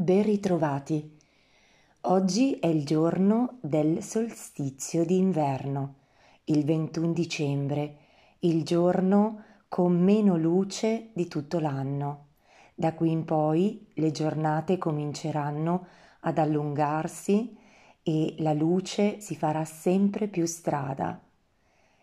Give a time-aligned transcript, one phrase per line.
[0.00, 1.18] Ben ritrovati.
[2.04, 5.96] Oggi è il giorno del solstizio d'inverno,
[6.44, 7.96] il 21 dicembre,
[8.38, 12.28] il giorno con meno luce di tutto l'anno.
[12.74, 15.86] Da qui in poi le giornate cominceranno
[16.20, 17.54] ad allungarsi
[18.02, 21.20] e la luce si farà sempre più strada.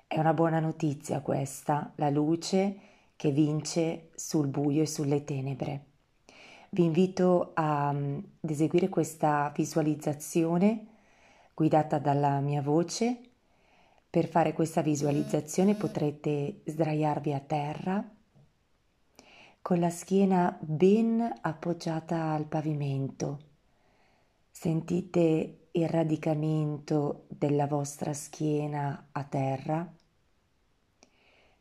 [0.06, 2.78] È una buona notizia questa, la luce
[3.16, 5.97] che vince sul buio e sulle tenebre.
[6.70, 10.88] Vi invito a, mm, ad eseguire questa visualizzazione
[11.54, 13.22] guidata dalla mia voce.
[14.10, 18.12] Per fare questa visualizzazione potrete sdraiarvi a terra
[19.62, 23.40] con la schiena ben appoggiata al pavimento.
[24.50, 29.94] Sentite il radicamento della vostra schiena a terra.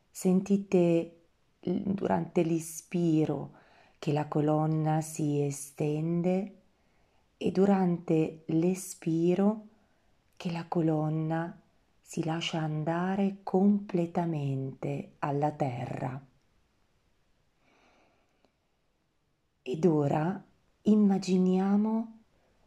[0.09, 1.25] Sentite
[1.59, 3.51] durante l'ispiro
[3.99, 6.55] che la colonna si estende
[7.37, 9.65] e durante l'espiro
[10.35, 11.59] che la colonna
[12.01, 16.19] si lascia andare completamente alla terra.
[19.61, 20.41] Ed ora
[20.83, 22.19] immaginiamo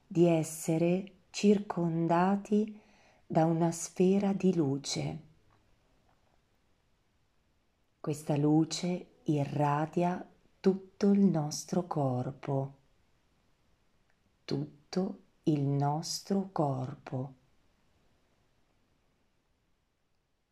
[0.06, 2.78] di essere circondati
[3.27, 5.19] da una sfera di luce.
[8.01, 10.30] Questa luce irradia
[10.61, 12.75] tutto il nostro corpo,
[14.44, 17.34] tutto il nostro corpo.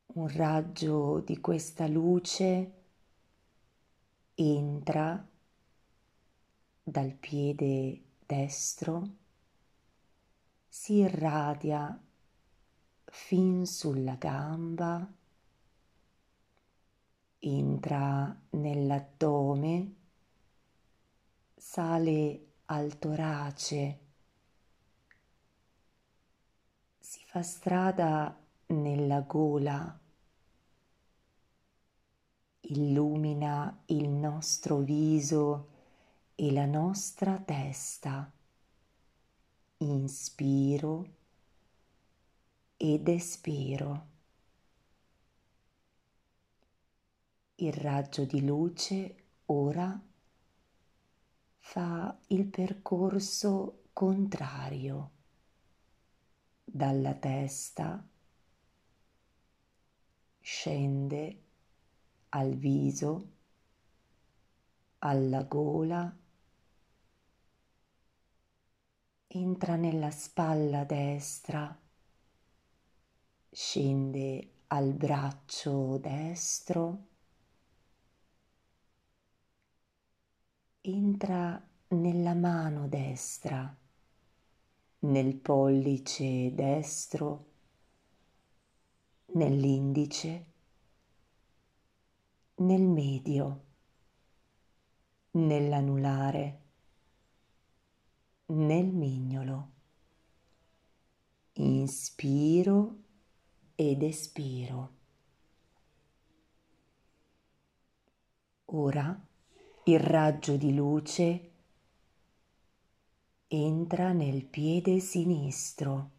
[0.07, 2.73] Un raggio di questa luce
[4.35, 5.29] entra
[6.83, 9.17] dal piede destro,
[10.67, 12.03] si irradia
[13.05, 15.07] fin sulla gamba,
[17.41, 19.97] entra nell'addome,
[21.59, 23.99] sale al torace,
[26.99, 30.01] si fa strada nella gola,
[32.61, 35.69] illumina il nostro viso
[36.37, 38.31] e la nostra testa.
[39.79, 41.07] Inspiro
[42.77, 44.07] ed espiro.
[47.57, 50.08] Il raggio di luce ora
[51.71, 55.11] fa il percorso contrario
[56.65, 58.03] dalla testa,
[60.41, 61.43] scende
[62.31, 63.33] al viso,
[65.01, 66.17] alla gola,
[69.27, 71.79] entra nella spalla destra,
[73.51, 77.08] scende al braccio destro,
[80.91, 83.77] entra nella mano destra,
[85.01, 87.47] nel pollice destro,
[89.33, 90.47] nell'indice,
[92.57, 93.65] nel medio,
[95.33, 96.61] nell'anulare,
[98.47, 99.71] nel mignolo.
[101.53, 102.97] Inspiro
[103.75, 104.97] ed espiro.
[108.71, 109.28] Ora
[109.89, 111.51] il raggio di luce
[113.47, 116.11] entra nel piede sinistro,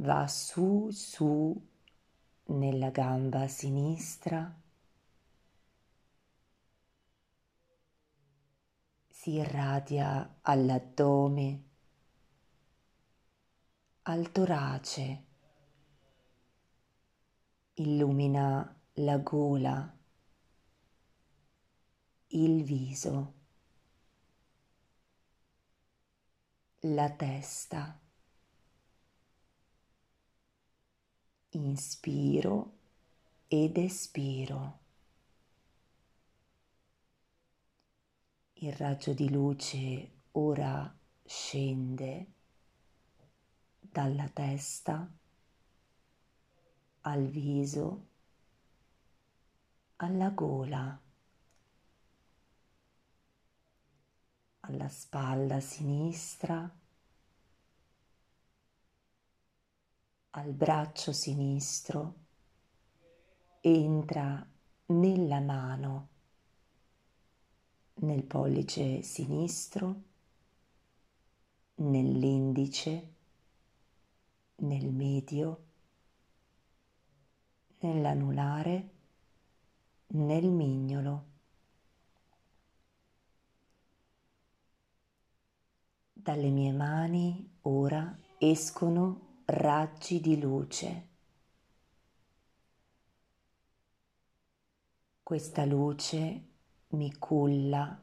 [0.00, 1.58] va su su
[2.48, 4.54] nella gamba sinistra,
[9.08, 11.62] si irradia all'addome,
[14.02, 15.24] al torace,
[17.72, 19.97] illumina la gola
[22.28, 23.32] il viso,
[26.80, 27.98] la testa.
[31.50, 32.72] Inspiro
[33.48, 34.78] ed espiro.
[38.54, 40.94] Il raggio di luce ora
[41.24, 42.26] scende
[43.80, 45.10] dalla testa
[47.00, 48.06] al viso,
[49.96, 51.00] alla gola.
[54.68, 56.70] Alla spalla sinistra,
[60.30, 62.14] al braccio sinistro,
[63.62, 64.46] entra
[64.86, 66.08] nella mano,
[67.94, 70.02] nel pollice sinistro,
[71.76, 73.14] nell'indice,
[74.56, 75.64] nel medio,
[77.78, 78.90] nell'anulare,
[80.08, 81.36] nel mignolo.
[86.28, 91.08] Dalle mie mani ora escono raggi di luce.
[95.22, 96.48] Questa luce
[96.88, 97.98] mi culla,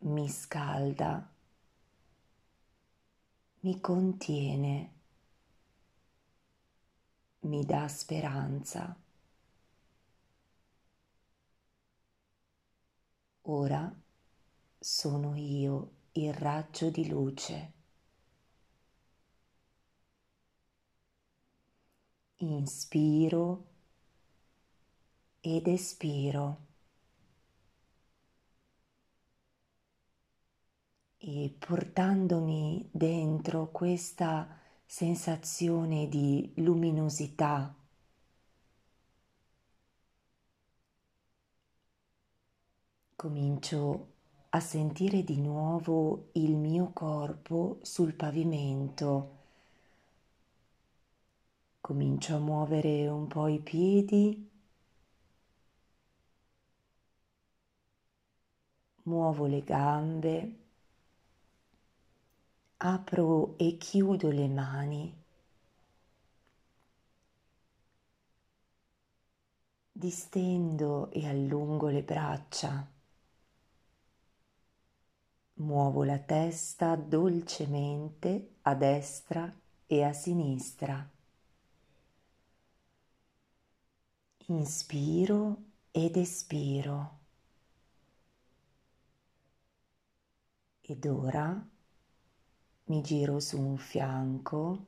[0.00, 1.32] mi scalda,
[3.60, 4.92] mi contiene,
[7.40, 8.94] mi dà speranza.
[13.40, 13.90] Ora
[14.78, 17.72] sono io il raggio di luce.
[22.36, 23.66] Inspiro
[25.40, 26.66] ed espiro.
[31.18, 34.56] E portandomi dentro questa
[34.86, 37.74] sensazione di luminosità,
[43.16, 44.17] comincio
[44.50, 49.36] a sentire di nuovo il mio corpo sul pavimento.
[51.80, 54.50] Comincio a muovere un po' i piedi,
[59.02, 60.56] muovo le gambe,
[62.78, 65.14] apro e chiudo le mani.
[69.92, 72.97] Distendo e allungo le braccia.
[75.60, 79.52] Muovo la testa dolcemente a destra
[79.86, 81.10] e a sinistra.
[84.46, 87.18] Inspiro ed espiro.
[90.80, 91.68] Ed ora
[92.84, 94.86] mi giro su un fianco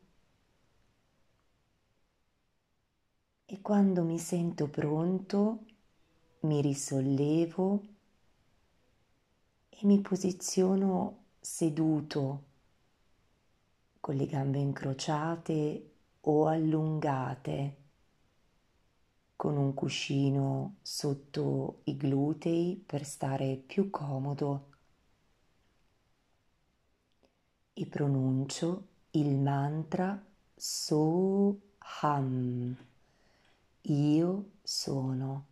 [3.45, 5.65] e quando mi sento pronto
[6.43, 7.99] mi risollevo
[9.83, 12.45] e mi posiziono seduto
[13.99, 15.91] con le gambe incrociate
[16.21, 17.77] o allungate
[19.37, 24.67] con un cuscino sotto i glutei per stare più comodo
[27.73, 30.23] e pronuncio il mantra
[30.57, 31.57] Soham.
[33.83, 35.50] Io sono.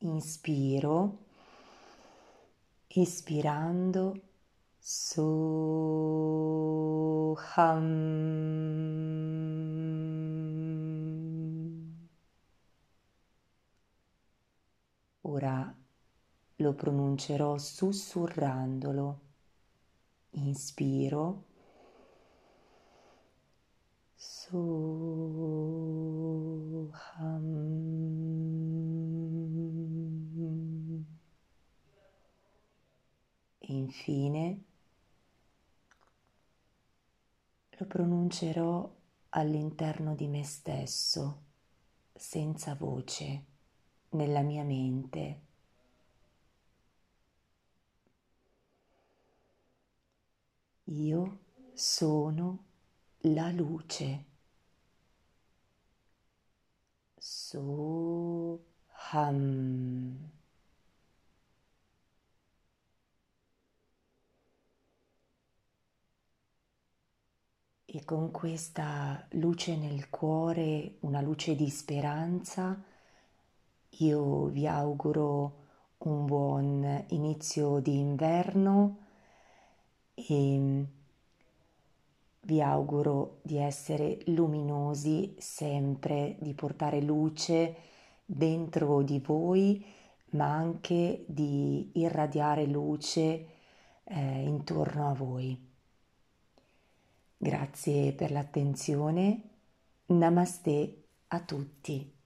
[0.00, 1.18] Inspiro,
[2.88, 4.20] espirando,
[4.78, 5.18] Soham.
[15.22, 15.74] Ora
[16.56, 19.20] lo pronuncerò sussurrandolo.
[20.30, 21.44] Inspiro.
[24.14, 24.68] Soham.
[33.70, 34.64] e infine
[37.70, 38.94] lo pronuncerò
[39.30, 41.44] all'interno di me stesso,
[42.12, 43.44] senza voce,
[44.10, 45.40] nella mia mente.
[50.84, 51.38] Io
[51.72, 52.64] sono
[53.20, 54.24] la luce.
[57.18, 58.58] Soham.
[67.98, 72.80] E con questa luce nel cuore, una luce di speranza,
[73.88, 75.64] io vi auguro
[75.98, 78.98] un buon inizio di inverno
[80.14, 80.86] e
[82.42, 87.74] vi auguro di essere luminosi sempre, di portare luce
[88.24, 89.84] dentro di voi,
[90.34, 93.46] ma anche di irradiare luce
[94.04, 95.77] eh, intorno a voi.
[97.40, 99.60] Grazie per l'attenzione.
[100.06, 102.17] Namaste a tutti.